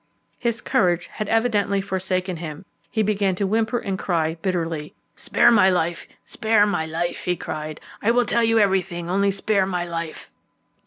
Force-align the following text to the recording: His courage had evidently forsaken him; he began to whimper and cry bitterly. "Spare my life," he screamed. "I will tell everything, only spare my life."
His 0.39 0.61
courage 0.61 1.05
had 1.13 1.29
evidently 1.29 1.79
forsaken 1.79 2.37
him; 2.37 2.65
he 2.89 3.03
began 3.03 3.35
to 3.35 3.45
whimper 3.45 3.77
and 3.77 3.99
cry 3.99 4.33
bitterly. 4.41 4.95
"Spare 5.15 5.51
my 5.51 5.69
life," 5.69 6.07
he 6.25 7.35
screamed. 7.35 7.79
"I 8.01 8.09
will 8.09 8.25
tell 8.25 8.59
everything, 8.59 9.11
only 9.11 9.29
spare 9.29 9.67
my 9.67 9.85
life." 9.85 10.31